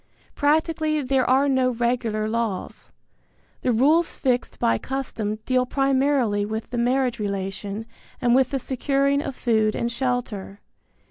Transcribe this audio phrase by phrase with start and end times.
[0.33, 2.91] Practically there are no regular laws.
[3.61, 7.85] The rules fixed by custom deal primarily with the marriage relation
[8.19, 10.59] and with the securing of food and shelter.